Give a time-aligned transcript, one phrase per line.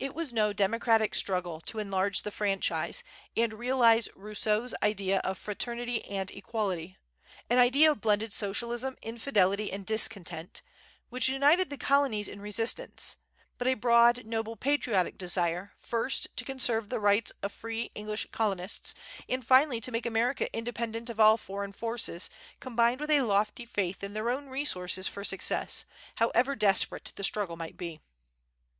[0.00, 3.04] It was no democratic struggle to enlarge the franchise,
[3.36, 6.98] and realize Rousseau's idea of fraternity and equality,
[7.48, 10.62] an idea of blended socialism, infidelity, and discontent,
[11.08, 13.14] which united the colonies in resistance;
[13.58, 18.92] but a broad, noble, patriotic desire, first, to conserve the rights of free English colonists,
[19.28, 22.28] and finally to make America independent of all foreign forces,
[22.58, 25.84] combined with a lofty faith in their own resources for success,
[26.16, 28.00] however desperate the struggle might be.